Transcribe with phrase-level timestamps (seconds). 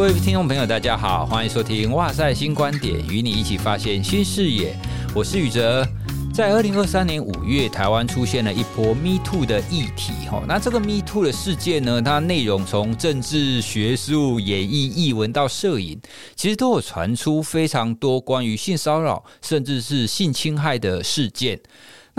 [0.00, 4.74] 各位听众朋友，大家好，欢迎收听《哇塞新观点》，与你一起发现新视野。
[5.14, 5.86] 我是宇哲。
[6.32, 10.26] 在二零二三年五月，台湾出现了一波 Me Too 的议题。
[10.30, 16.00] 哈，那这个 Me Too 的事件呢，它内容从政治、学术、演艺、艺文到摄影，
[16.34, 21.60] 其实都有传出非常多关于性骚扰甚至是性侵害的事件。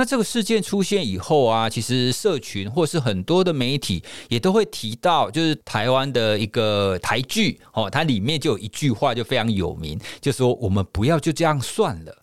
[0.02, 12.18] 那这个事件出现以后啊，其实社群或是很多的媒体也都会提到，就是台湾的一个台剧哦，它里面就有一句话就非常有名，就说我们不要就这样算了。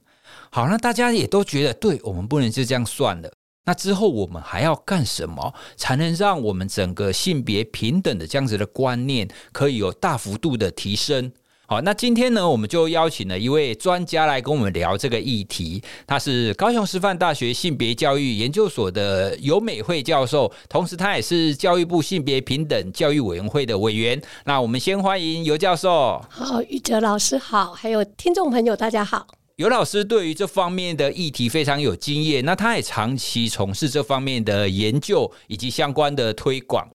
[0.51, 3.31] 好，那大家也都觉得，对，我们不能就这样算了。
[3.65, 11.31] 那之后我们还要干什么，才能让我们整个性别平等的这样子的观念可以有大幅度的提升？
[11.71, 15.83] 好，那今天呢，我们就邀请了一位专家来跟我们聊这个议题。
[16.07, 24.19] 他是高雄师范大学性别教育研究所的尤美惠教授，同时他也是教育部性别平等教育委员会的委员。
[24.47, 26.25] 那我们先欢迎尤教授。
[26.31, 29.27] 好，玉哲老师好，还有听众朋友大家好。
[29.57, 36.89] 尤老师对于这方面的议题非常有经验，那他也长期从事这方面的研究以及相关的推广。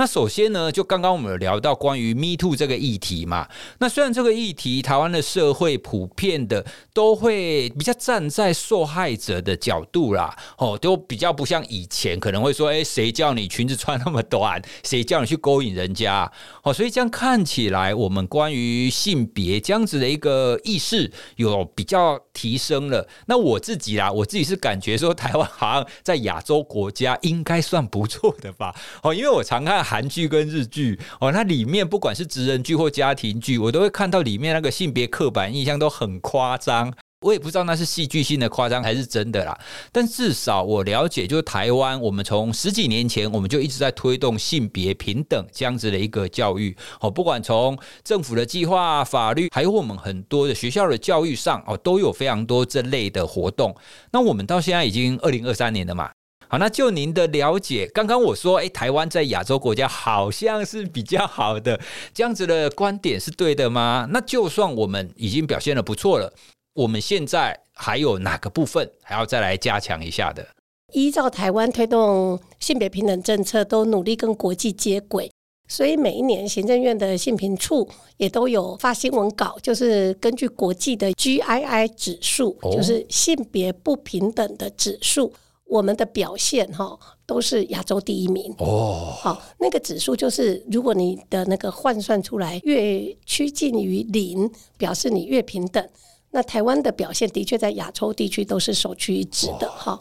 [0.00, 3.46] 那首先呢，就刚刚我们有聊到关于 Me Too 这个议题嘛。
[3.80, 14.62] 那虽然这个议题，台湾的社会普遍的都会比较站在受害者的角度啦，哦，都比较不像以前可能会说，哎，谁叫你裙子穿那么短？
[14.82, 16.32] 谁叫你去勾引人家？
[16.62, 23.06] 哦，所以这样看起来，我们关于性别这样子的一个意识有比较提升了。
[23.26, 28.74] 那我自己啦，我自己是感觉说，台湾好像在亚洲国家应该算不错的吧？
[29.02, 29.89] 哦，因为我常看。
[29.90, 36.94] 韩剧跟日剧哦，那里面不管是职人剧或家庭剧，我都会看到里面那个性别刻板印象都很夸张。
[37.22, 39.58] 我也不知道那是戏剧性的夸张还是真的啦。
[39.90, 53.74] 但至少我了解，就是台湾，我们从十几年前我们就一直在推动性别平等这样子的一个教育哦，不管从政府的计划、法律，还有我们很多的学校的教育上哦，都有非常多这类的活动。
[54.12, 56.10] 那我们到现在已经二零二三年了嘛。
[56.50, 61.80] 好，那就您的了解，刚刚我说，哎，台湾在亚洲国家好像是比较好的，
[62.12, 64.08] 这样子的观点是对的吗？
[64.10, 66.32] 那就算我们已经表现的不错了，
[66.74, 70.44] 我们现在还有哪个部分还要再来加强一下的？
[70.92, 75.30] 依照台湾推动性别平等政策，都努力跟国际接轨，
[75.68, 85.32] 所以每一年行政院的性平处也都有发新闻稿，就是根据国际的 GII 指数，哦、就是性别不平等的指数。
[85.70, 89.14] 我们的表现哈都是亚洲第一名哦。
[89.16, 95.88] 好，那个指数就是，如果你的那个换算出来越趋近于零，表示你越平等。
[96.32, 99.96] 那台湾的表现的确在亚洲地区都是首屈一指的哈。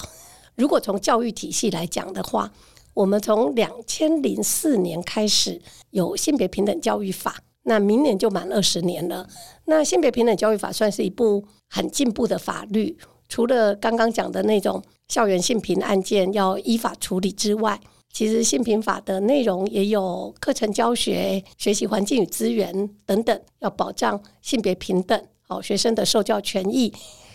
[0.55, 2.51] 如果从教育体系来讲的话，
[2.95, 9.27] 我们从两千零四年开始有性别平等教育法，那明年就满二十年了。
[9.65, 12.97] 那性别平等教育法算是一部很进步的法律，
[13.27, 14.81] 除了刚刚讲的那种。
[15.09, 17.79] 校园性平案件要依法处理之外，
[18.13, 26.93] 其实性平法的内容也有课程教学、学习环境与资源等等，要保障性别平等，好学生的受教权益。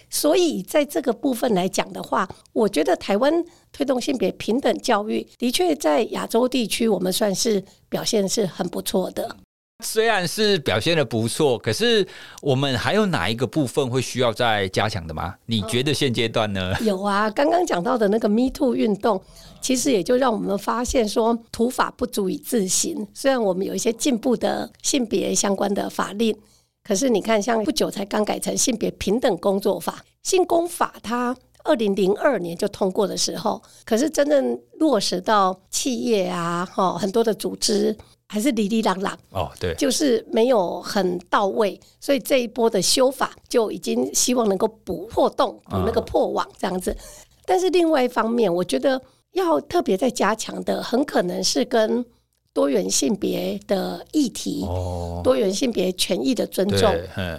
[0.09, 9.37] 所以在这个部分来讲的话，我觉得台湾推动性别平等教育，的确在亚洲地区，我们算是表现是很不错的。
[9.83, 12.07] 虽然是表现得不错，可是
[12.41, 15.35] 我们还有哪一个部分会需要再加强的吗？
[15.47, 16.73] 你觉得现阶段呢？
[16.81, 19.21] 有啊，刚刚讲到的那个 Me Too 运动，
[19.61, 23.07] 其实也就让我们发现说，土法不足以自行。
[23.13, 26.37] 虽然我们有一些进步的性别相关的法令，
[26.85, 37.97] 可是你看，像不久才刚改成性别平等工作法，性工法，它二零零二年就通过的时候，可是真正落实到企业啊，哈，很多的组织。
[38.35, 46.91] 还是哩哩啷啷哦，对，就是没有很到位，所以这一波的修法就已经希望能够补破洞，补那个破网这样子。
[46.91, 46.99] 嗯、
[47.47, 49.01] 但是另外一方面，我觉得
[49.35, 52.05] 要特别再加强的，很可能是跟
[52.53, 56.93] 多元性别的议题、哦、多元性别权益的尊重。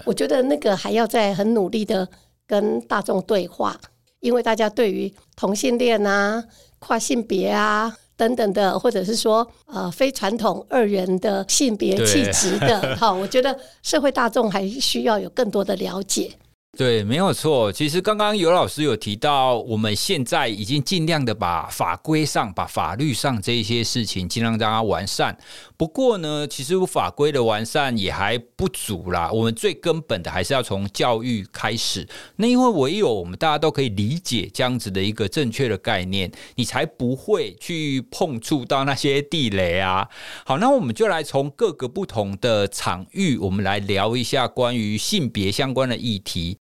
[0.06, 2.08] 我觉得那个还要再很努力的
[2.48, 3.78] 跟大众对话，
[4.22, 6.42] 因为大家对于同性恋啊、
[6.80, 7.98] 跨性别啊。
[8.18, 16.32] 等等的，或者是说，呃，非传统二元的性别气质的，哈，我觉得社会大众还需要有更多的了解。
[16.77, 17.72] 对，没有错。
[17.72, 25.38] 其实刚刚尤老师有提到，我们现在已经尽量的把法规上、把法律上这些事情尽量让它完善。
[25.77, 29.31] 不过呢，其实法规的完善也还不足啦。
[29.31, 32.06] 我们最根本的还是要从教育开始。
[32.36, 40.06] 那因为唯有我们大家都可以理解这样子的一个正确的概念，你才不会去碰触到那些地雷啊。
[40.45, 46.57] 好，那我们就来从各个不同的场域，我们来聊一下关于性别相关的议题。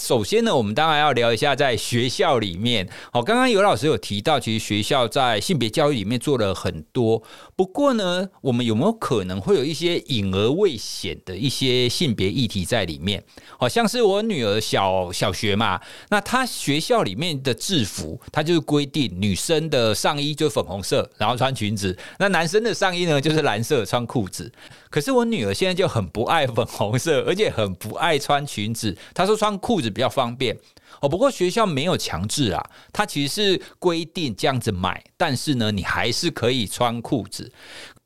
[0.00, 2.88] 首先呢，我们当然要聊一下在学校里面。
[3.12, 7.22] 好，刚刚尤老师有提到，其实学校在性别教育里面做了很多。
[7.54, 13.22] 不过呢，我们有没有可能会有一些隐而未显的一些性别议题在里面？
[13.56, 24.50] 好像是我女儿小小学嘛，那她学校里面的制服，她就是规定女生的上衣就粉红色，然后穿裙子；那男生的上衣呢，就是蓝色，穿裤子。
[24.90, 28.96] 可是我女儿现在就很不爱粉红色，而且很不爱穿裙子。
[29.12, 30.56] 她说穿裤比较方便
[31.00, 31.08] 哦。
[31.08, 37.52] 不过学校没有强制啊，她其实是规定这样子买，但是呢，你还是可以穿裤子。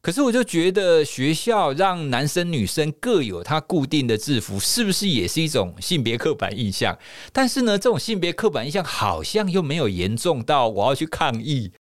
[0.00, 6.96] 可是我就觉得学校让男生女生各有他固定的制服，是不是也是一种性别刻板印象？
[7.32, 11.72] 但是呢，这种性别刻板印象好像又没有严重到我要去抗议。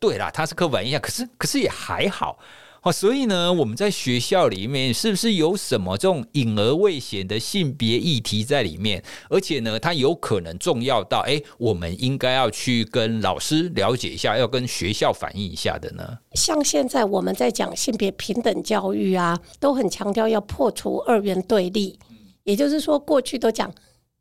[0.00, 2.38] 对啦，它是刻板印象，可是可是也还好。
[2.86, 9.02] 哦，所以呢，我们在学校里面是不是有什么这种隐而未显的性别议题在里面？
[9.28, 16.16] 而且呢，它有可能重要到，哎，我们应该要去跟老师了解一下，要跟学校反映一下的呢？
[16.34, 21.98] 像现在我们在讲性别平等教育啊，都很强调要破除二元对立，
[22.44, 23.68] 也就是说，过去都讲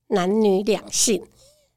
[0.07, 1.21] 男女两性，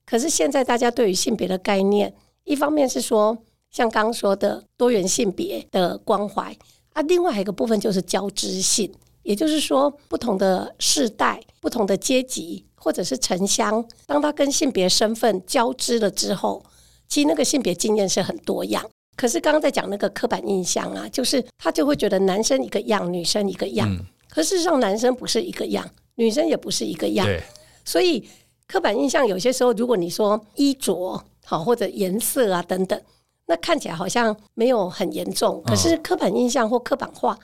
[0.07, 2.15] 可是现在大家对于性别的概念，
[2.45, 3.37] 一方面是说，
[3.71, 6.57] 像刚刚说的多元性别的关怀。
[6.99, 8.93] 啊，另外还有一个部分就是交织性，
[9.23, 16.61] 也就是说，不同的世代、不同的阶级或者是城乡，当他跟性别身份交织了之后，
[17.07, 18.85] 其实那个性别经验是很多样。
[19.15, 23.89] 可是刚刚在讲那个刻板印象啊，就是他就会觉得男生一个样，女生一个样。
[23.89, 27.25] 嗯、可事实上，男生不是一个样，女生也不是一个样。
[27.85, 28.29] 所以
[28.67, 33.01] 刻板印象有些时候，如果你说衣着好或者颜色啊等等。
[33.49, 37.37] 那看起来好像没有很严重，可是刻板印象或刻板化，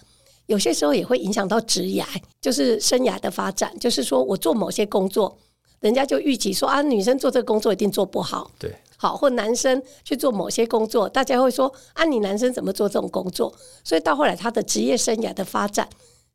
[0.45, 2.05] 有些时候也会影响到职涯，
[2.43, 3.75] 就是生涯的发展。
[3.79, 5.35] 就是说我做某些工作，
[5.81, 13.51] 人家就预期说啊，女生做这个工作一定做不好，对，好，或男生去做某些工作，大家会说啊，你男生怎么做这种工作？
[13.83, 15.89] 所以到后来他的职业生涯的发展，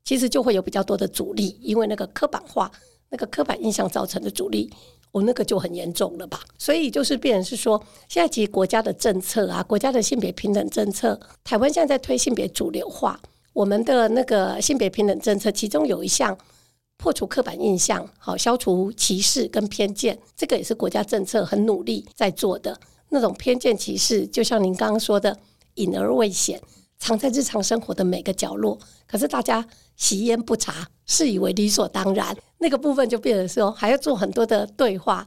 [0.03, 2.71] 其实就会有比较多的阻力，因为那个刻板化、
[3.09, 4.73] 那个刻板印象造成的阻力。
[5.11, 13.19] 我、那个就很严重了吧，所以就是变成是说，现在其实国家的政策啊，国家的性别平等政策，台湾现在在推性别主流化，
[13.53, 16.37] 我们的那个性别平等政策，其中有一项
[16.97, 22.79] 破除刻板印象，好消除歧视跟偏见，这个也是国家政策很努力在做的。
[23.09, 25.35] 那种偏见歧视，就像您刚刚说的，
[25.75, 26.61] 隐而未显，
[26.99, 29.65] 藏在日常生活的每个角落，可是大家
[29.95, 32.35] 习焉不察，视以为理所当然。
[32.59, 35.25] 那个部分就变成说，还要做很多的对话。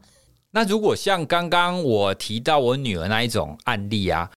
[0.53, 4.31] 那如果像刚刚我提到我女儿那一种案例啊，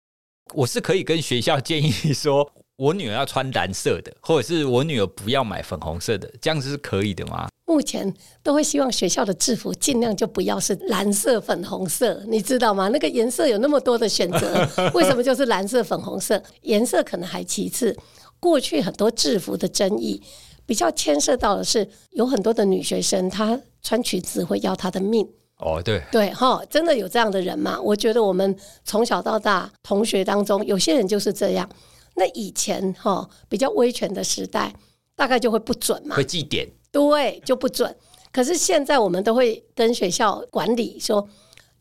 [0.53, 7.49] 我是可以跟学校建议说，我女儿要穿蓝色的，或者是我女儿不要买粉红色的，这样子是可以的吗？
[7.65, 8.13] 目前
[8.43, 12.87] 都会希望学校的制服尽量就不要是蓝色、粉红色，你知道吗？
[12.89, 16.41] 那个颜色有那么多的选择， 为什么就是蓝色、粉红色？
[16.61, 17.95] 颜色可能还其次。
[18.39, 20.21] 过去很多制服的争议。
[20.67, 25.23] 比较牵涉到的是，有很多的女学生，她穿裙子会要她的命。
[25.59, 27.79] 哦，对，对，哈，真的有这样的人吗？
[27.79, 31.69] 我觉得我们从小到大同学当中，有些人就是这样。
[32.15, 34.73] 那以前哈比较威权的时代，
[35.15, 37.93] 大概就会不准嘛，会记点，对，就不准。
[38.31, 41.27] 可是现在我们都会跟学校管理说，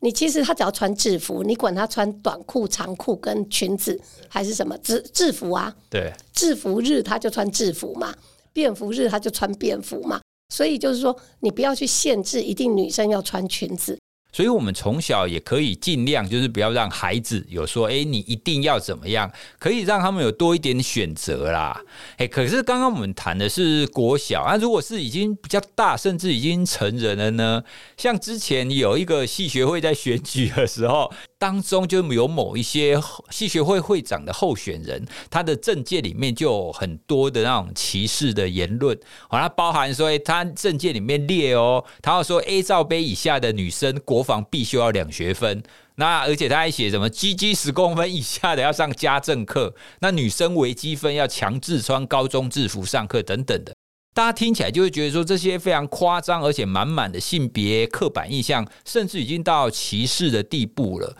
[0.01, 5.73] 你其实他只要穿制服，你管他穿短裤、长裤跟裙子还是什么制制服啊？
[5.89, 8.13] 对，制服日他就穿制服嘛。
[8.51, 10.21] 便服日他就穿便服嘛，
[10.53, 13.97] 所以就是说，你不要去限制，一定女生要穿裙子。
[14.35, 21.81] 所以，我们从小也可以尽量，就是不要让孩子有说，哎，你一定要怎么样，可以让他们有多一点选择啦。
[22.17, 27.63] 哎，可是刚刚我们谈的是国小啊，如果是已经比较大，甚至已经成人了呢？
[27.95, 38.99] 像之前有一个系学会在选举的时候，当中就有某一些系学会会长的候选人，他的政界里面就有很多的那种歧视的言论，
[39.29, 45.63] 好，它包含说，他政界里面列哦，他要说 A 罩杯以下的女生国防必修要两学分，
[45.95, 53.73] 那而且他还写什么鸡鸡十公分以下的要上家政课，那女生微积分要强制穿高中制服上课等等的。
[54.13, 61.17] 大家听起来就会觉得说，这些非常夸张，而且满满的性别刻板印象，甚至已经到歧视的地步了。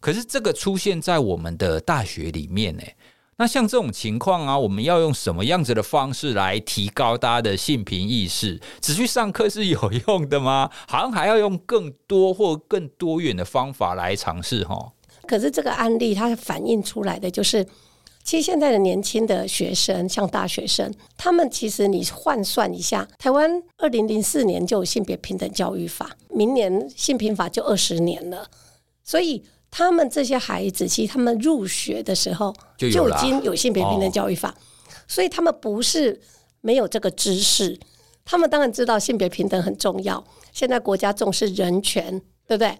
[0.00, 2.82] 可是这个出现在我们的大学里面呢？
[3.40, 8.60] 那像这种情况啊，我们要用什么样子的方式来提高大家的性平意识？
[8.80, 10.68] 只去上课是有用的吗？
[10.88, 14.92] 好像还要用更多或更多元的方法来尝试哈。
[15.24, 17.64] 可是这个案例它反映出来的就是，
[18.24, 28.48] 其实现在的年轻的学生，像大学生，他们其实你换算一下，台湾二零零四年就有性别平等教育法，明年性平法就二十年了，
[29.04, 29.44] 所以。
[29.70, 34.54] 他们这些孩子，其实他们入学的时候就已经有性别平等教育法，
[35.06, 36.20] 所以他们不是
[36.60, 37.78] 没有这个知识。
[38.24, 40.22] 他们当然知道性别平等很重要。
[40.52, 42.76] 现在国家重视人权，对不对？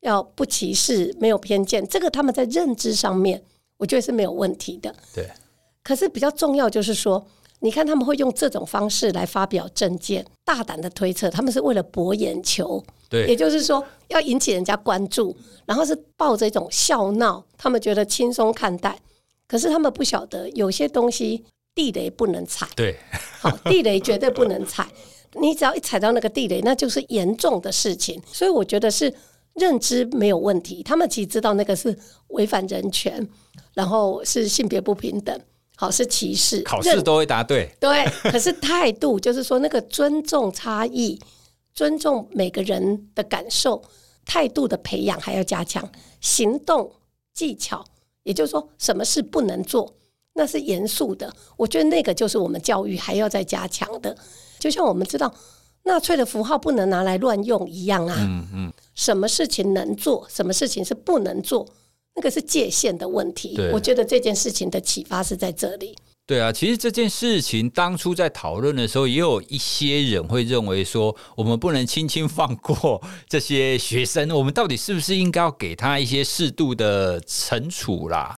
[0.00, 3.42] 要不歧视，没有偏见，这个他们在认知上面，
[3.78, 4.94] 我觉得是没有问题的。
[5.14, 5.28] 对。
[5.82, 7.26] 可是比较重要就是说，
[7.60, 12.84] 你看他们会用这种方式来发表政见，大胆的推测，他们是为了博眼球。
[13.14, 18.98] 对，也就是说要引起人家关注，然后是抱着一种笑闹，他们觉得轻松看待。
[19.46, 21.44] 可是他们不晓得有些东西
[21.76, 22.66] 地雷不能踩。
[22.74, 22.96] 对，
[23.40, 24.88] 好，地雷绝对不能踩。
[25.34, 28.20] 你只要一踩到那个地雷，那就是严重的事情。
[28.26, 29.12] 所以我觉得是
[29.54, 31.96] 认知没有问题，他们其实知道那个是
[32.28, 33.24] 违反人权，
[33.74, 35.38] 然后是性别不平等，
[35.76, 36.62] 好，是歧视。
[36.62, 37.70] 考试都会答对。
[37.78, 41.20] 对，可是态度就是说那个尊重差异。
[41.74, 43.82] 尊重每个人的感受，
[44.24, 45.90] 态度的培养还要加强，
[46.20, 46.92] 行动
[47.32, 47.84] 技巧，
[48.22, 49.92] 也就是说，什么事不能做，
[50.34, 51.34] 那是严肃的。
[51.56, 54.16] 我觉得那个就是我们教育还要再加强的。
[54.58, 55.34] 就像我们知道
[55.82, 58.16] 纳粹的符号不能拿来乱用一样啊。
[58.18, 58.72] 嗯嗯。
[58.94, 61.68] 什么事情能做，什么事情是不能做，
[62.14, 63.58] 那个是界限的问题。
[63.72, 65.96] 我觉得这件事情的启发是在这里。
[66.26, 78.34] 对啊，其实这件事情当初在讨论的时候，也有一些人会认为说，我们不能轻轻放过 这些学生，我们到底是不是应该要给他一些适度的惩处啦？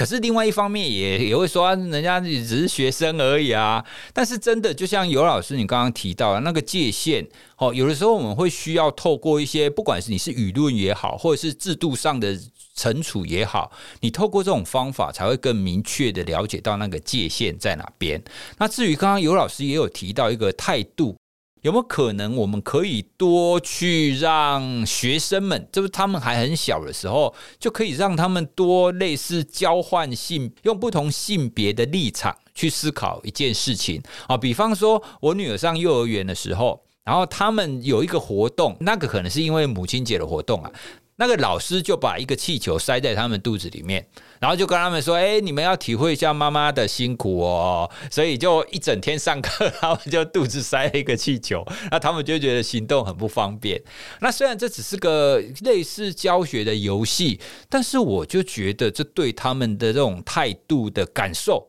[0.00, 3.84] 可是另外一方面也也会说，人家只是学生而已啊。
[4.14, 7.28] 但是真的，就像尤老师你刚刚提到的那个界限，
[7.58, 12.34] 哦，有的时候我们会需要透过一些，不管是你是舆论也好，或者是制度上的。
[12.76, 18.22] 惩处也好，你透过这种方法才会更明确的了解到那个界限在哪边。
[18.56, 21.14] 那至于刚刚尤老师也有提到一个态度，
[21.62, 34.36] 有没有可能我们可以多去让学生们，就是他们还很小的时候，就可以让他们多类似交换性，用不同性别的立场去思考一件事情啊。
[34.36, 40.70] 比方说，我女儿上幼儿园的时候，然后他们有一个活动，那个可能是因为母亲节的活动啊。
[41.16, 44.08] 那个老师就把一个气球塞在他们肚子里面，
[44.40, 53.80] 然后就跟他们说：“哎，你们要体会一下妈妈的辛苦哦。”所以就一整天上课，他们就肚子塞了一个气球，那他们就觉得行动很不方便。
[54.20, 61.68] 那虽然这只是个类似教学的游戏，但是我就觉得这对他们的这种态度的感受，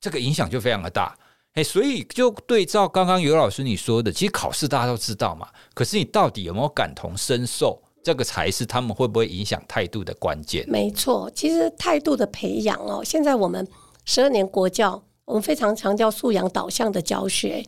[0.00, 1.16] 这个影响就非常的大。
[1.54, 7.82] 哎，所以就对照刚刚尤老师你说的，其实考试大家都知道嘛，可是你到底有没有感同身受？
[8.02, 10.64] 这个才是他们会不会影响态度的关键。
[10.68, 13.66] 没错，其实态度的培养哦，现在我们
[14.04, 17.64] 十二年国教，我们非常强调素养导向的教学。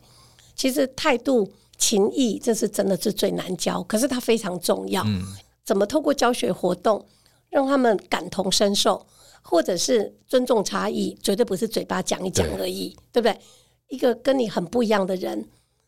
[0.55, 5.03] 其实态度、情谊，这是真的是最难教，可是它非常重要。
[5.05, 5.23] 嗯，
[5.63, 7.05] 怎么透过教学活动
[7.49, 9.05] 让他们感同身受，
[9.41, 13.41] 或者是尊重差异，绝对不是嘴巴讲一讲而已，对，对不对？
[13.89, 15.47] 一个跟你很不一样的人。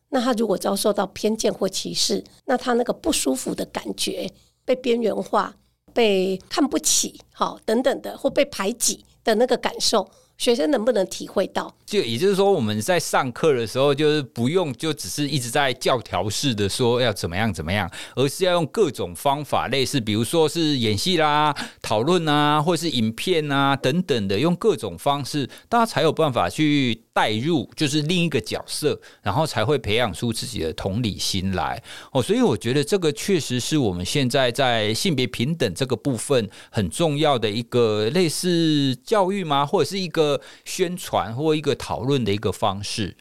[0.10, 4.32] 那他如果遭受到偏见或歧视，那他那个不舒服的感觉，
[4.64, 5.56] 被边缘化、
[5.94, 10.10] 被看不起，好等等的，或被排挤的那个感受。
[10.38, 11.76] 学生能不能体会到？
[11.86, 31.82] 就也就是说，我们在上课的时候，就是不用就只是一直在教条式的说要怎么样怎么样，而是要用各种方法，类似比如说是演戏啦、讨论啊，或是影片啊等等的，用各种方式，大家才有办法去带入，就是另一个角色，然后才会培养出自己的同理心来。
[32.12, 39.66] 哦，所以我觉得这个确实是我们现在在性别平等这个部分很重要的一个类似教育吗？
[39.66, 40.27] 或者是一个。
[40.66, 43.16] 宣传或一个讨论的一个方式。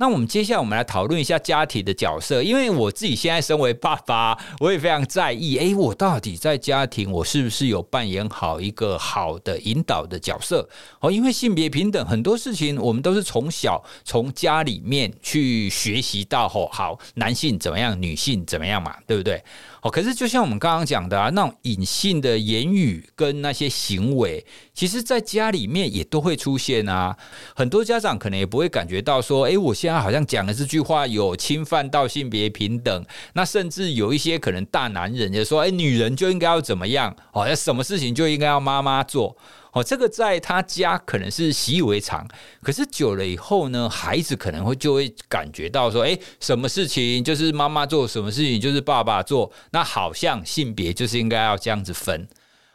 [0.00, 5.58] 那我们接下来我们来讨论一下家庭的角色，因为我自己现在身为爸爸，我也非常在意。
[5.58, 10.68] 诶，我到底在家庭，我是不是有扮演好一个好的引导的角色？
[11.00, 16.46] 哦，因为性别平等很多事情，我们都是从小从家里面去学习到。
[16.54, 19.42] 哦，好，男性怎么样，女性怎么样嘛，对不对？
[19.82, 24.44] 哦，可是就像我们刚刚讲的啊，那种隐性的言语跟那些行为，
[24.74, 27.16] 其实在家里面也都会出现啊。
[27.54, 33.04] 很多家长可能也不会感觉到说，诶，我现在好像讲的这句话有侵犯到性别平等。
[33.34, 37.14] 那甚至有一些可能大男人就说，诶，女人就应该要怎么样？
[37.32, 39.36] 哦，要什么事情就应该要妈妈做。
[39.78, 42.26] 哦，这个在他家可能是习以为常，
[42.62, 52.26] 可是久了以后呢，孩子可能会就会感觉到说，哎，什么事情就是妈妈做，什么事情就是爸爸做，那好像性别就是应该要这样子分。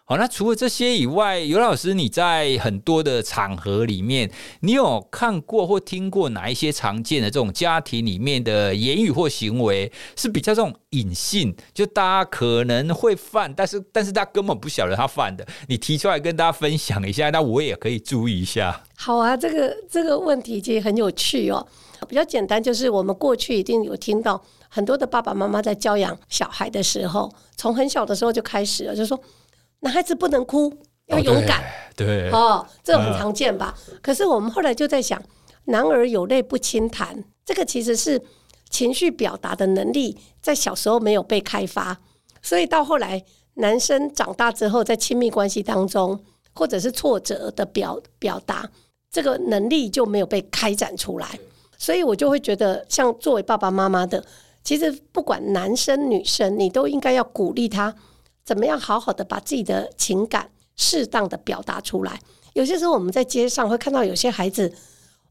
[0.06, 4.30] 好，那除了这些以外，尤老师，你在很多的场合里面，
[4.60, 18.84] 你有看过或听过哪一些常见的这种家庭里面的言语或行为是比较这种隐性，就大家可能会犯，但是但是他根本不晓得他犯的，你提出来跟大家分享一下，那我也可以注意一下。
[18.98, 21.66] 好啊，这个这个问题其实很有趣哦。
[22.10, 29.18] 比较简单，就是我们过去一定有听到很多的爸爸妈妈在教养小孩的时候，从很小的时候就开始了，就说。
[29.84, 30.74] 男孩子不能哭，
[31.08, 31.60] 要勇敢。
[31.60, 31.64] 哦、
[31.96, 33.76] 对，对哦，这个很常见吧？
[33.92, 35.22] 嗯、可是我们后来就在想，
[35.66, 38.20] 男儿有泪不轻弹，这个其实是
[38.70, 42.00] 情绪表达的能力在小时候没有被开发，
[42.42, 43.22] 所以到后来
[43.56, 46.20] 男生长大之后，在亲密关系当中，
[46.56, 48.68] 或者是挫折的表表达，
[49.12, 51.28] 这个能力就没有被开展出来。
[51.78, 54.24] 所以我就会觉得，像作为爸爸妈妈的，
[54.64, 57.94] 其实不管男生女生，你都应该要鼓励他。
[58.44, 62.20] 怎么样好好的把自己的情感适当的表达出来？
[62.54, 64.72] 有些时候我们在街上会看到有些孩子，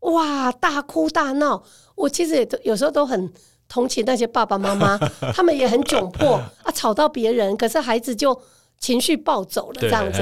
[0.01, 1.63] 哇，大哭大闹。
[1.95, 3.33] 我其实也都有时候都很
[3.69, 4.99] 同情那些爸爸妈妈，
[5.33, 8.37] 他们也很窘迫啊，吵到别人，可是孩子就
[8.79, 10.21] 情绪暴走了，这样子，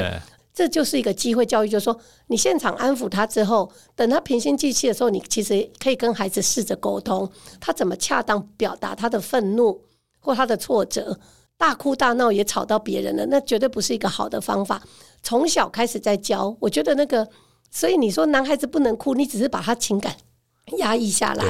[0.53, 7.31] 这就是一个机会教育，就是说你现场安抚他之后，等他平心静气的时候，你其实可以跟孩子试着沟通，
[7.61, 9.81] 他怎么恰当表达他的愤怒
[10.19, 11.19] 或他的挫折。
[11.61, 14.81] 大哭大闹也吵到别人了，那绝对不是一个好的方法。
[15.23, 17.29] 从小开始在教，我觉得那个，
[17.71, 20.17] 所以你说男孩子不能哭，你只是把他情感
[20.79, 21.45] 压抑下来。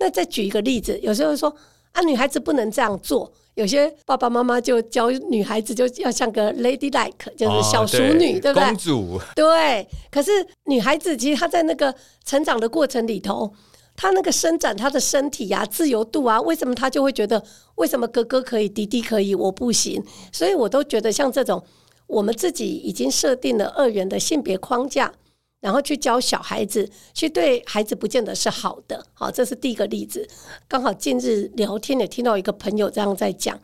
[0.00, 1.54] 那再举一个例子，有时候说
[1.92, 8.64] 啊，女孩子不能这样做，有些爸爸妈妈就教女孩子就要像个 lady like，就是小淑女，哦、对，对不对？
[8.64, 9.20] 公主。
[9.36, 9.86] 对。
[10.10, 10.32] 可是
[10.64, 13.54] 女孩子其实她在那个成长的过程里头。
[14.02, 17.40] 他那个伸展他的身体呀、啊，自由度啊，为什么他就会觉得
[17.76, 20.02] 为什么哥哥可以，弟弟可以，我不行？
[20.32, 21.62] 所以我都觉得像这种
[22.08, 25.12] 我们自己已经设定了二元的性别框架，
[25.60, 29.06] 然后去教小孩子，去对孩子不见得是好的。
[29.12, 30.28] 好，这是第一个例子。
[30.66, 33.56] 刚好近日聊天也听到一个朋友这样在讲，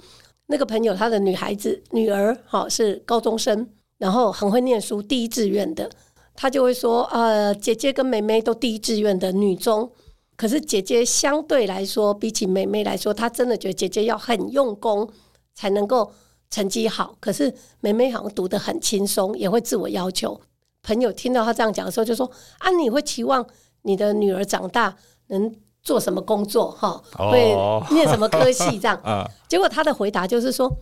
[0.46, 5.90] 那个朋友他的女孩子女儿好是高中生，然后很会念书，第一志愿的，
[6.36, 9.90] 他就会说呃，姐姐跟妹妹都第一志愿的女中。
[10.38, 15.10] 可是姐姐相对来说，比起妹妹来说，她真的觉得姐姐要很用功
[15.52, 16.12] 才能够
[16.48, 17.16] 成绩好。
[17.18, 20.40] 可是妹妹好像读得很轻松，也会自我要求。
[20.84, 23.44] 朋友听到她这样讲的时候，就说：“啊，你会期望
[23.82, 24.94] 你的女儿长大
[25.26, 26.70] 能做什么工作？
[26.70, 27.52] 哈，会
[27.90, 28.78] 念什么科系？
[28.78, 28.96] 这样。
[29.48, 30.72] ”结果她的回答就是说：“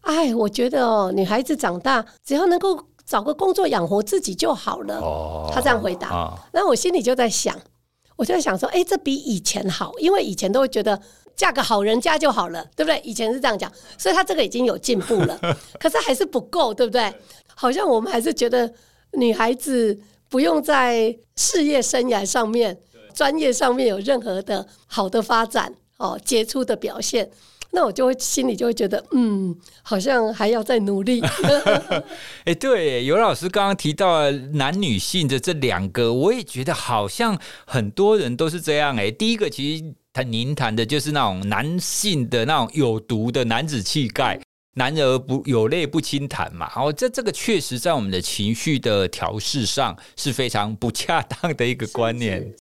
[0.00, 6.34] 哎，我觉得哦，女孩子长大只要能够找个工作养活自己就好了。”她这样回答。
[6.54, 7.54] 那我心里就在想。
[8.22, 10.96] 我就在想说，哎、欸，这比以前好，因为以前都会觉得
[11.34, 13.00] 嫁个好人家就好了，对不对？
[13.02, 15.36] 以前是这样讲，所以他这个已经有进步了，
[15.80, 17.12] 可是还是不够，对不对？
[17.52, 18.72] 好像我们还是觉得
[19.14, 22.78] 女孩子不用在事业生涯上面、
[23.12, 27.28] 专业上面有任何的好的发展哦，杰出的表现。
[27.74, 31.22] 那我就会心里就会觉得，嗯，好像还要再努力。
[32.44, 38.94] 哎、欸，对，尤老师刚刚提到男女性的这两个，我也觉得好像很多人都是这样。
[38.96, 44.38] 哎，第一个其实谈您谈的就是那种男性的那种有毒的男子气概，
[44.74, 46.70] 男儿不有泪不轻弹嘛。
[46.74, 52.54] 然后这这个确实在我们的情绪的调试上是非常不恰当的一个观念。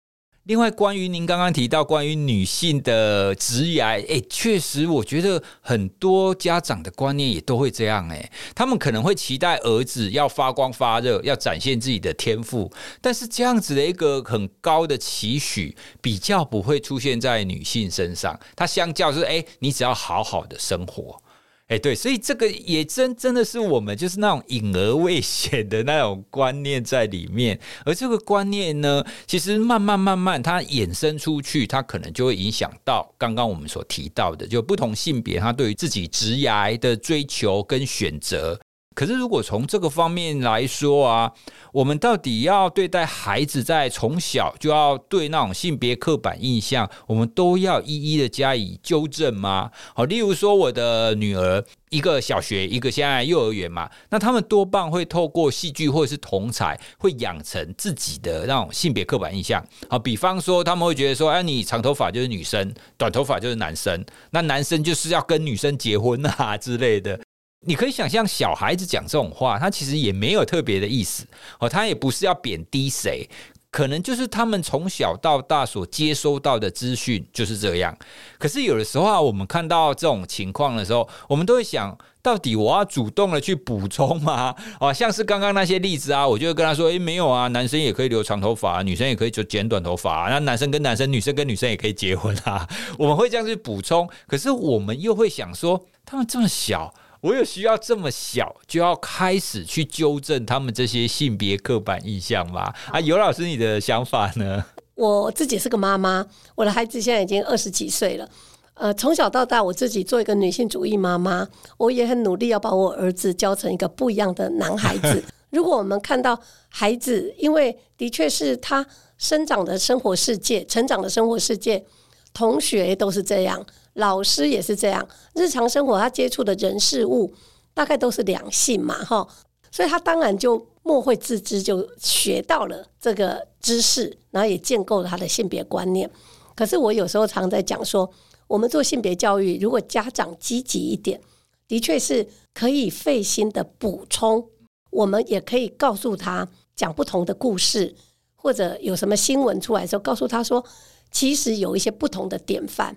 [0.51, 12.69] 另外，关于您刚刚提到关于女性的职业，哎，确实，我觉得很多家长的观念也都会这样，哎，他们可能会期待儿子要发光发热，要展现自己的天赋，
[13.01, 18.37] 但是这样子的一个很高的期许，比较不会出现在女性身上。
[18.57, 21.23] 它相较是，哎，你只要好好的生活。
[21.71, 38.59] 哎，对，所以这个也真真的是我们就是那种隐而未显的那种观念在里面，而这个观念呢，其实慢慢慢慢它衍生出去，它可能就会影响到刚刚我们所提到的，就不同性别他对于自己职涯的追求跟选择。
[39.01, 41.33] 可是如果从这个方面来说啊，
[41.73, 49.71] 我们到底要对待孩子在从小就要对那种性别刻板印象，我们都要一一的加以纠正吗？
[49.95, 51.65] 好，例如说我的女儿。
[51.89, 59.61] 一个小学，一个现在幼儿园嘛，那他们多半会透过戏剧或者是同才，会养成自己的那种性别刻板印象。
[59.89, 67.19] 好，比方说他们会觉得说，哎，你长头发就是女生，短头发就是男生，那男生就是要跟女生结婚啊之类的。
[67.63, 71.27] 你可以想象，小孩子讲这种话，他其实也没有特别的意思，
[71.59, 73.29] 哦，他也不是要贬低谁。
[73.71, 77.97] 可能就是他们从小到大所接收到的资讯就是这样。
[78.37, 84.53] 可是有的时候啊，我们看到这种情况的时候，我们都会想到底我要主动的去补充吗？
[84.81, 90.29] 啊， 像是刚刚那些例子啊，我就会跟他说：“诶，没有啊，男生也可以留长头发，女生也可以就剪短头发。
[90.29, 92.69] 那男生跟男生，女生跟女生也可以结婚啊。”
[92.99, 94.11] 我们会这样去补充。
[94.27, 96.93] 可是我们又会想说，他们这么小。
[97.21, 102.73] 我有需要这么小就要开始去纠正他们这些性别刻板印象吗？
[102.91, 104.65] 啊，尤老师，你的想法呢？
[104.95, 108.29] 我自己是个妈妈，我的孩子现在已经二十几岁了。
[108.73, 115.23] 呃，从小到大，我自己做一个女性主义妈妈，我也很努力要把我儿子教成一个不一样的男孩子。
[115.51, 118.87] 如果我们看到孩子，因为的确是他
[119.19, 121.85] 生长的生活世界、成长的生活世界，
[122.33, 123.65] 同学都是这样。
[123.95, 127.35] 老师也是这样，日常生活他接触的人事物
[127.75, 129.27] 大概都是两性嘛，哈，
[129.71, 136.09] 所以他当然就默会自知，就学到了这个知识，然后也建构了他的性别观念。
[136.55, 138.09] 可是我有时候常在讲说，
[138.47, 141.21] 我们做性别教育，如果家长积极一点，
[141.67, 144.49] 的确是可以费心的补充。
[144.91, 147.95] 我们也可以告诉他讲不同的故事，
[148.35, 150.65] 或者有什么新闻出来的时候，告诉他说，
[151.11, 152.97] 其实有一些不同的典范。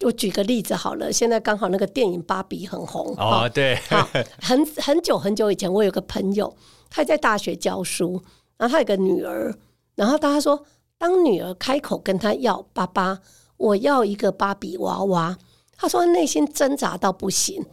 [0.00, 3.78] 我举个例子好了，现在刚好那个电影《芭比》很红哦，对，
[4.40, 6.56] 很很久很久以前，我有个朋友，
[6.90, 8.20] 他在大学教书，
[8.56, 9.56] 然后他有个女儿，
[9.94, 10.64] 然后他说，
[10.98, 13.20] 当女儿开口跟他要爸爸，
[13.56, 15.38] 我要一个芭比娃娃，
[15.76, 17.64] 他说内心挣扎到不行。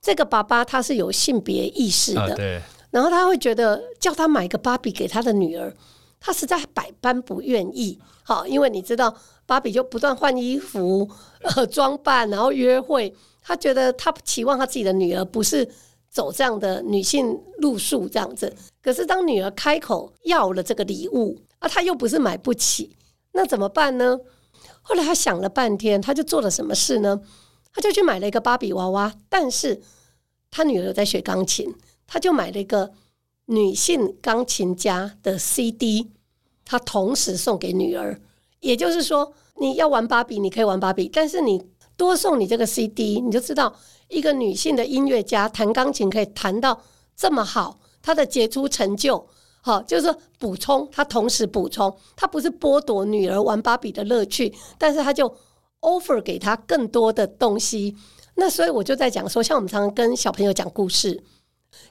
[0.00, 5.74] 这个爸爸他是有性别意识的，对，然后他会觉得叫他买个芭比给他的女儿，
[6.20, 7.98] 他实在百般不愿意。
[8.22, 9.16] 好，因为你知道。
[9.48, 11.08] 芭比就不断换衣服、
[11.54, 13.14] 呃装扮，然后约会。
[13.40, 15.64] 他觉得他期望他自己的女儿不是
[16.10, 18.52] 走这样的女性路数这样子。
[18.82, 22.96] 可是当女儿开口要了这个礼物，啊，他又不是买不起，
[23.34, 24.18] 那怎么办呢？
[24.82, 27.20] 后来他想了半天，他就做了什么事呢？
[27.72, 29.80] 他就去买了一个芭比娃娃，但是
[30.50, 31.72] 他女儿在学钢琴，
[32.04, 32.90] 他就买了一个
[33.46, 36.10] 女性钢琴家的 CD，
[36.64, 38.20] 他同时送给女儿。
[38.60, 41.64] 也就是说，你要玩芭比，你可以玩芭比，但是你
[41.96, 43.74] 多送你这个 CD，你就知道
[44.08, 46.82] 一个女性的音乐家弹钢琴可以弹到
[47.16, 49.26] 这么好，她的杰出成就，
[49.60, 55.32] 好，就是说补充，她同时补充，她不是剥夺女儿玩芭比的乐趣，但是她就
[55.80, 57.94] offer 给她更多的东西。
[58.34, 61.22] 那所以我就在讲说，像我们常常跟小朋友讲故事，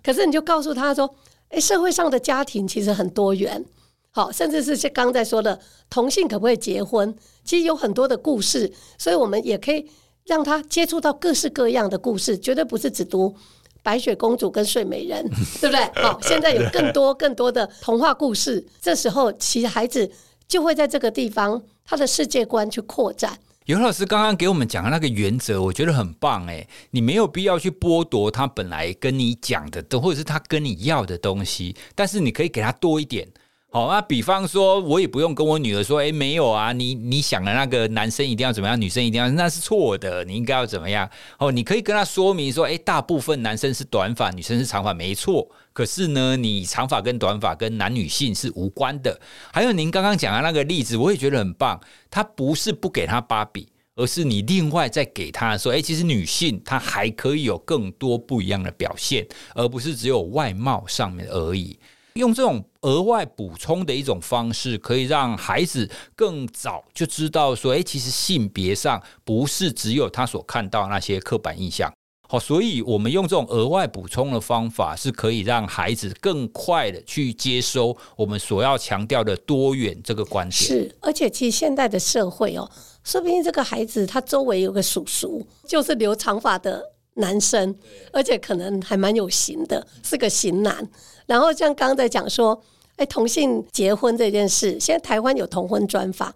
[0.03, 1.15] 可是你就告诉他说，
[1.49, 3.63] 诶，社会上的家庭其实很多元。
[4.11, 7.13] 好，甚至是像刚才说的同性可不可以结婚？
[7.43, 9.89] 其实有很多的故事，所以我们也可以
[10.25, 13.35] 让他接触到各式各样的故事，绝对不是只读
[13.83, 15.23] 白雪公主跟睡美人，
[15.59, 16.01] 对不对？
[16.01, 20.09] 好，现在有更多 更多的童话故事，这时候其实孩子
[20.47, 23.37] 就会在这个地方他的世界观去扩展。
[23.65, 33.27] 尤老师刚刚给我们讲的那个原则，我觉得很棒诶，你没有必要去剥夺他本来跟你讲的，或者是他跟你要的东西，但是你可以给他多一点。
[33.71, 41.09] 好，那比方说，我也不用跟我女儿说，哎，没有啊，你你想的那个男生一定要怎么样，女生一定要，那是错的，你应该要怎么样？
[41.39, 45.49] 哦，你可以跟他说明说，哎，大部分男生是短发，女生是长发，没错。
[45.75, 49.19] 可是呢，你长发跟短发跟男女性是无关的。
[49.51, 51.77] 还有您刚刚讲的那个例子，我也觉得很棒。
[52.09, 61.77] 他不是不给他芭比，而是你另外再给他说，哎，其实女性她还可以有更多不一样的表现，而不是只有外貌上面而已。
[62.13, 71.93] 用这种额外补充的一种方式，可以让孩子更早就知道说，诶，其实性别上不是只有他所看到那些刻板印象。
[72.27, 80.51] 好，所以我们用这种额外补充的方法，是可以让孩子更快的去接收我们所要强调的多元这个观点。
[80.51, 82.69] 是，而且其实现在的社会哦，
[83.03, 86.83] 说不定这个孩子他周围有个叔叔，就是留长发的
[87.13, 87.75] 男生，
[88.11, 90.87] 而且可能还蛮有型的，是个型男。
[91.27, 92.59] 然后像刚刚在讲说，
[92.95, 96.33] 哎，同性结婚这件事，现在台湾有同婚专法，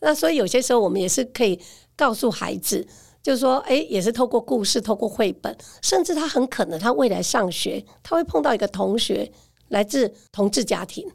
[0.00, 1.58] 那所以有些时候我们也是可以
[1.96, 2.86] 告诉孩子，
[3.22, 9.30] 就是说，哎，也是透过故事，透过绘本，甚至他很可能他未来上学，他会碰到一个同学
[9.68, 11.06] 来自同志家庭，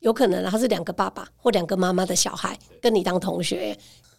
[0.00, 3.76] 有可能他是两个爸爸或两个妈妈的小孩跟你当同学，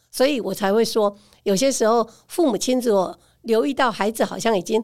[0.09, 4.83] 所以我才会说，有些时候父母亲如果留意到孩子好像已经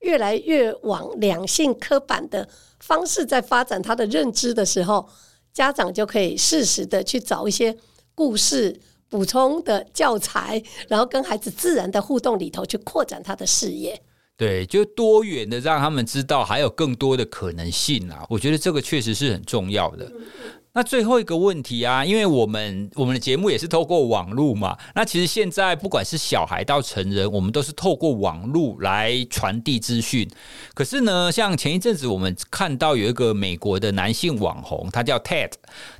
[0.00, 2.46] 越来越往两性刻板的
[2.80, 5.08] 方式在发展他的认知的时候，
[5.54, 7.74] 家长就可以适时的去找一些
[8.14, 8.78] 故事。
[9.12, 14.00] 补充的教材，然后跟孩子自然的互动里头去扩展他的视野，
[14.38, 18.24] 对，就多元的让他们知道还有更多的可能性啊！
[18.30, 20.10] 我觉得这个确实是很重要的。
[20.74, 30.26] 那最后一个问题啊，因为我们我们的节目也是透过网络嘛，那其实现在不管是小孩到成人，我们都是透过网络来传递资讯。
[30.72, 35.50] 可是呢，像前一阵子我们看到有一个美国的男性网红，他叫 Ted。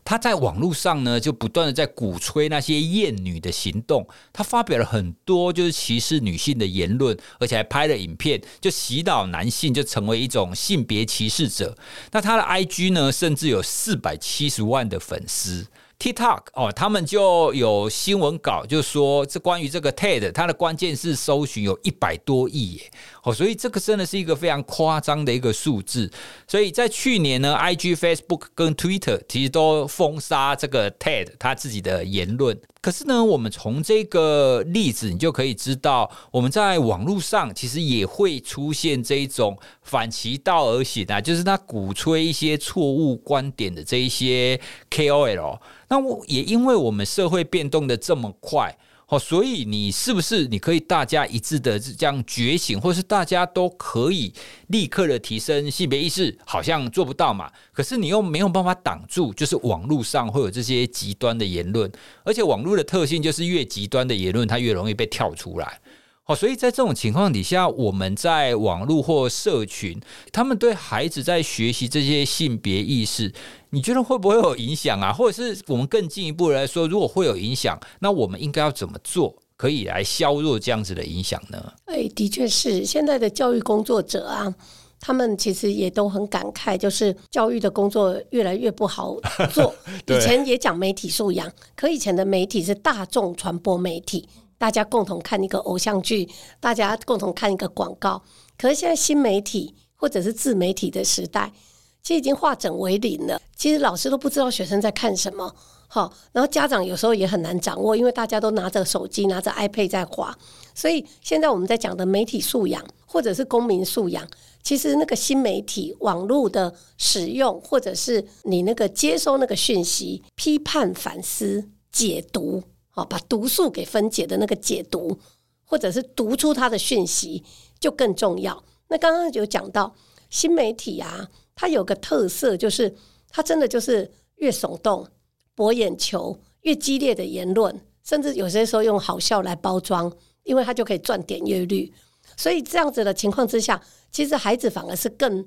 [0.04, 4.06] 他在网络上呢，就不断的在鼓吹那些厌女的行动。
[4.32, 11.76] 他发表了很多就是歧视女性的言论，而且还拍了影片，就洗脑男性就成为一种性别歧视者。
[12.10, 15.66] 那他的 IG 呢，甚至有四百七十万的粉丝。
[16.02, 22.90] TikTok 哦，他们就有新闻稿，就说这关于这个 TED，它的关键是搜寻有一百多亿耶，
[23.22, 26.10] 哦，所以这个真的是一个非常夸张的一个数字。
[26.48, 32.60] 所以在去年呢，IG、Facebook 跟 Twitter 其实都封杀这个 TED 他自己的言论。
[32.80, 44.60] 可是呢，我们从这个例子，你就可以知道，我们在网络上其实也会出现这一种反其道而行啊，就是他鼓吹一些错误观点的这一些
[44.90, 45.60] KOL。
[45.92, 48.74] 那我也因为我们社会变动的这么快。
[49.08, 54.32] 哦，所以你是不是你可以大家一致的这样觉醒，或是大家都可以
[54.68, 56.34] 立刻的提升性别意识？
[56.46, 57.52] 好像做不到嘛。
[57.74, 61.92] 可是你又没有办法挡住，就是网络上会有这些极端的言论，
[62.24, 65.78] 而且网络的特性就是越极端的言论，它越容易被跳出来。
[66.24, 73.32] 好，所以在这种情况底下，我们在网络或社群，他们对孩子在学习这些性别意识，
[73.70, 75.12] 你觉得会不会有影响啊？
[75.12, 81.72] 或者是我们更进一步来说，如果会有影响，那我们应该要怎么做，可以来削弱这样子的影响呢？
[81.86, 84.54] 哎，的确是现在的教育工作者啊，
[85.00, 89.16] 他们其实也都很感慨，就是教育的工作越来越不好
[89.52, 89.74] 做。
[90.06, 94.28] 以前也讲媒体素养，可以前的媒体是大众传播媒体。
[94.62, 96.28] 大家共同看一个偶像剧，
[96.60, 98.22] 大家共同看一个广告。
[98.56, 101.52] 可是现在新媒体或者是自媒体的时代，
[102.00, 103.42] 其实已经化整为零了。
[103.56, 105.52] 其实老师都不知道学生在看什么，
[105.88, 110.32] 好，然后家长有时候也很难掌握，因为大家都拿着手机、拿着 iPad 在滑。
[110.76, 114.24] 所以现在我们在讲的媒体素养或者是公民素养，
[114.62, 122.62] 其实那个新媒体网络的使用，或者是你那个接收那个讯息、批判、反思、解读。
[122.94, 125.18] 好，把毒素给分解的那个解毒，
[125.64, 127.42] 或者是读出它的讯息，
[127.80, 128.62] 就更重要。
[128.88, 129.94] 那刚刚有讲到
[130.28, 132.94] 新媒体啊，它有个特色，就是
[133.30, 135.08] 它真的就是越耸动、
[135.54, 141.90] 博眼球、越激烈的言论，甚至有些时候用好笑来包装，因为它就可以赚点阅率。
[142.36, 145.46] 所以这样子的情况之下，其实孩子反而是更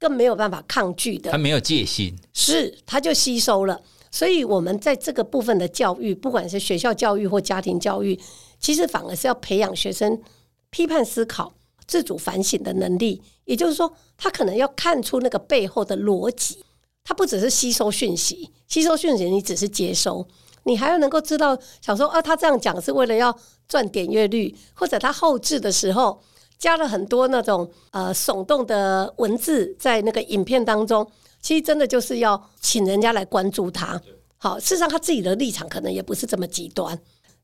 [0.00, 1.30] 更没有办法抗拒的。
[1.30, 3.80] 他没有戒心，是他就吸收了。
[4.14, 8.20] 所以，我们在这个部分的教育，不管是学校教育或家庭教育，
[8.60, 10.20] 其实反而是要培养学生
[10.68, 11.50] 批判思考、
[11.86, 13.22] 自主反省的能力。
[13.46, 16.62] 也就是说，他可能要看出那个背后的逻辑，
[17.02, 20.26] 他不只是吸收讯息，吸收讯息你只是接收，
[20.64, 23.34] 你还要能够知道，想说啊，他这样讲是为了要
[23.66, 26.20] 赚点阅率，或者他后置的时候
[26.58, 31.10] 加了很多那种呃耸动的文字在那个影片当中。
[31.42, 34.00] 其实真的就是要请人家来关注他，
[34.38, 36.98] 好，事实上他自己的立场可能也不是这么极端，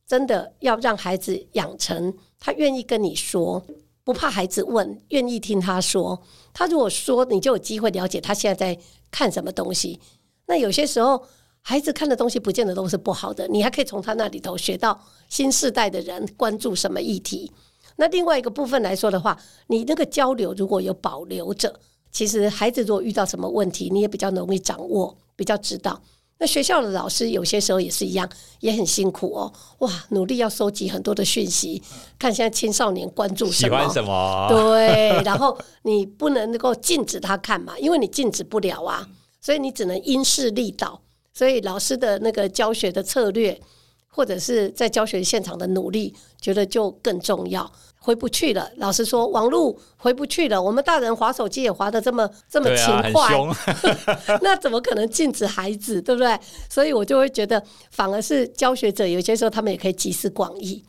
[0.07, 3.61] 真的要让孩子养成他愿意跟你说，
[4.05, 6.23] 不怕孩子问，愿意听他说。
[6.55, 8.81] 他如果说，你就有机会了解他现在在
[9.11, 10.01] 看什么东西。
[10.47, 11.23] 那有些时候，
[11.61, 17.53] 孩子看的东西不见得都是不好的，你还可以从他那里头学到新世代的人关注什么议题。
[17.97, 21.81] 那另外一个部分来说的话，你那个交流如果有保留着。
[22.11, 26.01] 其实孩子如果遇到什么问题，你也比较容易掌握，比较知道。
[26.41, 28.29] 那学校的老师有些时候也是一样，
[28.61, 29.53] 也很辛苦哦。
[29.79, 31.83] 哇，努力要收集很多的讯息，
[32.17, 34.47] 看现在青少年关注什么，喜欢什么。
[34.49, 39.05] 对，然后你不能够禁止他看嘛，因为你禁止不了啊，
[39.41, 41.01] 所以你只能因势利导。
[41.35, 43.61] 所以老师的那个教学的策略，
[44.07, 47.69] 或者是在教学现场的努力，觉得就更重要。
[47.99, 48.71] 回不去了。
[48.77, 50.61] 老实说，网络回不去了。
[50.63, 56.39] 我们大人划手机也划得这么这么勤快，啊、 那怎么可能禁止孩子，对不对？
[56.71, 60.83] 所以我就会觉得，反而是教学者有些时候他们也可以集思广益。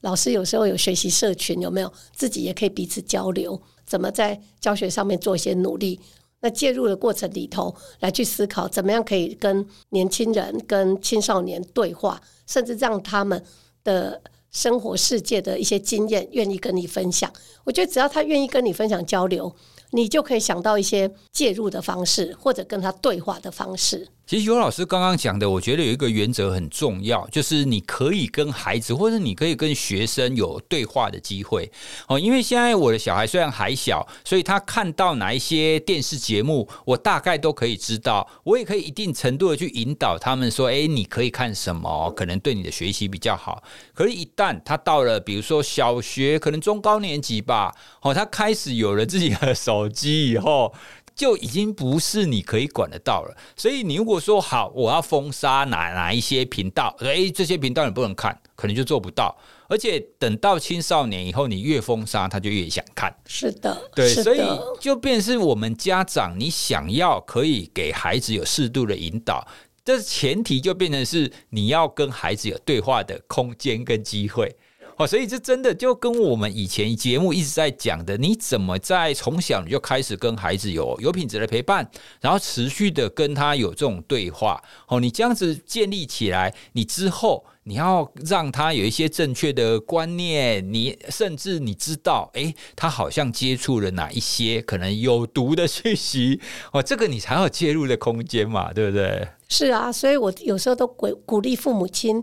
[0.00, 1.92] 老师有时候有学习社群，有没有？
[2.14, 5.98] 自己也可以彼此交流，怎么在教学上面做一些努力？
[6.40, 13.42] 那介入的过程里头，来去思考怎么样可以跟年轻人、跟青少年对话，甚至让他们
[13.82, 14.20] 的
[14.54, 17.30] 生活世界的一些经验愿意跟你分享。
[17.64, 19.54] 我觉得只要他愿意跟你分享交流，
[19.90, 24.08] 你就可以想到一些介入的方式，或者跟他对话的方式。
[24.26, 31.70] 其实尤老师刚刚讲的，我觉得有一个原则很重要，就是你可以跟孩子，或者你可以跟学生有对话的机会
[32.08, 32.18] 哦。
[32.18, 42.10] 因为现在我的小孩虽然还小，所以他看到哪一些电视节目，我大概都可以知道，我也可以一定程度的去引导他们说：“哎，你可以看什么？
[42.16, 50.72] 可能对你的学习比较好。”可是，一旦他到了比如说小学，可能中高年级吧，哦，他开始有了自己的手机以后。
[51.14, 59.36] 就已经不是你可以管得到了，所以你如果说好，我要封杀哪哪一些频道，诶，这些频道你不能看，可能就做不到。
[59.68, 63.14] 而且等到青少年以后，你越封杀，他就越想看。
[63.26, 64.42] 是的，对，所以
[64.80, 69.46] 就变成是我们家长，你想要可以给孩子有适度的引导，
[69.84, 74.54] 这前提就变成是你要跟孩子有对话的空间跟机会。
[74.96, 84.62] 哦，所以这真的就跟我们以前节目一直在讲的，你怎么在从小你就开始跟孩子有有品质的陪伴，然后持续的跟他有这种对话。
[84.88, 96.40] 哦，你这样子建立起来，你之后你要让他有一些正确的观念，你甚至你知道，诶，他好像接触了哪一些可能有毒的讯息，
[96.72, 99.26] 哦，这个你才有介入的空间嘛，对不对？
[99.48, 102.22] 是啊，所以我有时候都鼓鼓励父母亲，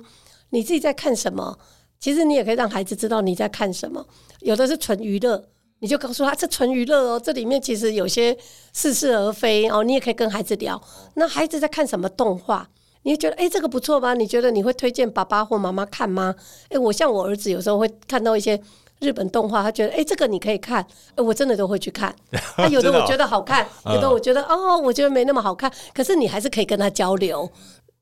[0.52, 1.60] 你自己在看什么？
[2.02, 4.04] 其实你也可以让孩子知道你在看什么，
[4.40, 5.42] 有的是纯娱乐，
[5.80, 8.36] 你就告诉他这纯娱乐哦，这里面其实有些
[8.74, 9.84] 似是而非哦。
[9.84, 10.82] 你也可以跟孩子聊，
[11.14, 12.68] 那孩子在看什么动画，
[13.04, 14.16] 你觉得诶，这个不错吧？
[14.16, 16.34] 你觉得你会推荐爸爸或妈妈看吗？
[16.70, 18.60] 诶，我像我儿子有时候会看到一些
[19.00, 20.84] 日本动画，他觉得诶，这个你可以看，
[21.18, 22.16] 我真的都会去看。
[22.58, 27.48] 那有的我觉得好看，有的我觉得哦，我觉得没那么好看，可是你还是可以跟他交流。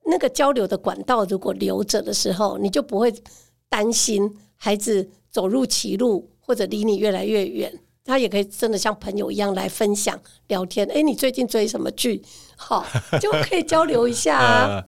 [0.06, 3.14] 那个交流的管道如果留着的时候，你就不会。
[3.70, 7.72] 担心孩子走入歧路，或者离你越来越远，
[8.04, 10.88] 他也可以真的像朋友一样来分享聊天。
[10.88, 12.22] 诶，你最近追什么剧？
[12.58, 12.86] 好，
[13.22, 14.84] 就可以交流一下啊。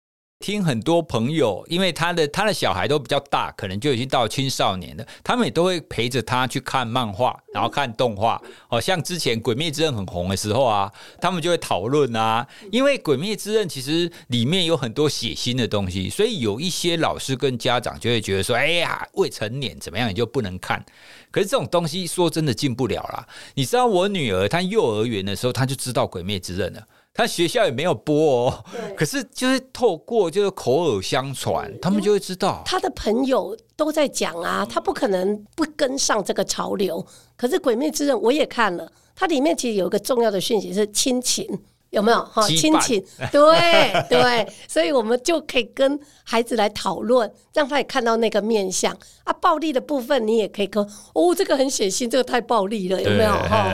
[0.43, 5.07] 听很多朋友，因为他的他的小孩都比较大，可能就已经到青少年了。
[5.23, 8.41] 他们也都会陪着他去看漫画，然后看动画。
[8.67, 12.45] 好像之前《鬼灭之刃》很红的时候啊，他们就会讨论啊。
[12.73, 20.83] 因为《鬼灭之刃》其实里面有很多血腥的东西，所以有一些老师跟家长就会觉得说：“哎呀，未成年怎么样，你就不能看。”
[21.31, 23.25] 可是这种东西说真的进不了啦。
[23.55, 26.85] 你知道我女儿她幼儿园的时候，她就知道《鬼灭之刃》了。
[27.15, 28.65] 他学校也没有播哦，
[28.97, 32.63] 可是就是透过就是口耳相传，他们就会知道。
[32.65, 37.05] 他的朋友都在讲啊，他不可能不跟上这个潮流。
[37.37, 41.47] 可是《鬼灭之刃》我也看了，它里面其实有一个重要的讯息是亲情，
[41.91, 42.17] 有没有？
[42.25, 42.99] 哈，亲情，
[43.31, 48.91] 对对，所以我们就可以跟孩子来讨论，让他也看到那个面相
[49.23, 49.31] 啊。
[49.33, 53.31] 暴力的部分你也可以跟，哦，这个很血腥，这个太暴力了，有没有？
[53.31, 53.69] 哈。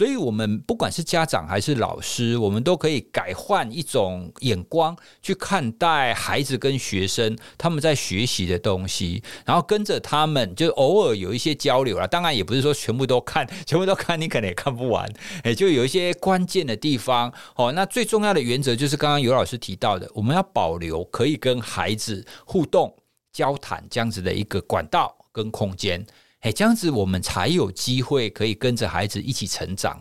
[0.00, 12.06] 所以，我们不管是家长还是老师，我们都可以改换一种眼光去看待孩子跟学生他们在学习的东西，然后跟着他们，就偶尔有一些交流啦。
[12.06, 15.06] 当然，也不是说全部都看，全部都看，你可能也看不完。
[15.42, 17.70] 哎，就有一些关键的地方哦。
[17.72, 22.90] 那最重要的原则就是刚刚尤老师提到的，我们要保留可以跟孩子互动、
[23.34, 26.02] 交谈这样子的一个管道跟空间。
[26.40, 30.00] 哎，这样子我们才有机会可以跟着孩子一起成长。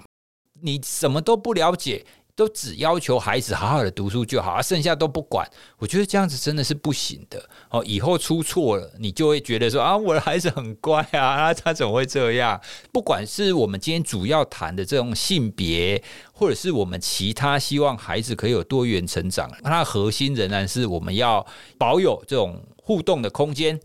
[0.62, 5.46] 你什么都不了解，都只要求孩子好好的读书就好，剩下都不管。
[5.78, 7.50] 我觉得这样子真的是不行的。
[7.70, 12.60] 哦，以后出错了，你就会觉得说啊，我的孩子很乖啊，他怎么会这样？
[12.94, 21.46] 不管是我们今天主要谈的这种性别，或者是我们其他希望孩子可以有多元成长，那核心仍然是我们要
[21.78, 23.78] 保有这种互动的空间。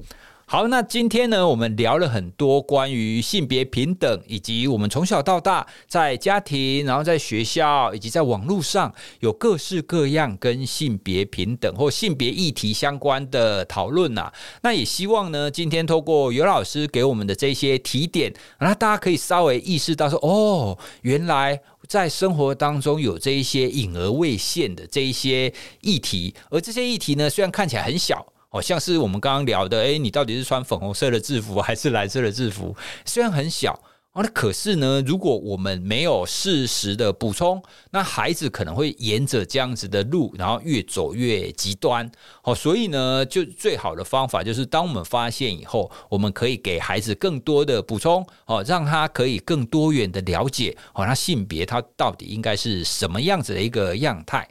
[0.46, 14.30] 好，那今天呢，我们聊了很多关于性别平等，以及我们从小到大在家庭，然后在学校，以及在网络上有各式各样跟性别平等或性别议题相关的讨论呐。
[14.62, 18.30] 那也希望呢，今天透过尤老师给我们的这些提点，
[18.60, 28.33] 那大家可以稍微意识到说，哦，原来在生活当中有这一些隐而未现的这一些议题，而这些议题呢，虽然看起来很小。
[28.54, 32.72] 好像是我们刚刚聊的，诶，你到底是穿粉红色的制服还是蓝色的制服？
[33.04, 33.72] 虽然很小，
[34.12, 42.08] 哦，那可是呢，如果我们没有适时的补充，那孩子可能会沿着这样子的路，然后越走越极端。
[42.44, 54.48] 哦，所以呢，就最好的方法就是，当我们发现以后，我们可以给孩子更多的补充，哦，让他可以更多元的了解，哦，他性别他到底应该是什么样子的一个样态。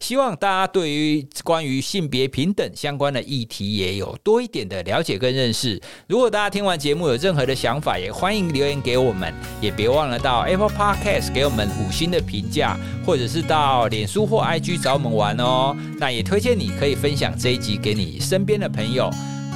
[0.00, 5.80] 希望大家对于关于性别平等相关的议题也有多一点的了解跟认识。
[6.06, 15.76] 如果大家听完节目有任何的想法，也欢迎留言给我们，也别忘了到 Apple Podcast 给我们五星的评价，或者是到脸书或 IG 找我们玩哦。
[15.98, 19.10] 那也推荐你可以分享这一集给你身边的朋友。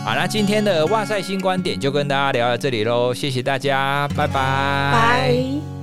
[0.05, 4.33] 好，那今天的哇塞新观点就跟大家聊到这里喽，谢谢大家，拜拜。
[4.93, 5.80] 拜。